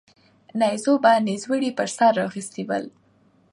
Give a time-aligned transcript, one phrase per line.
[0.59, 2.85] نيزو به نيزوړي پر سر را اخيستي ول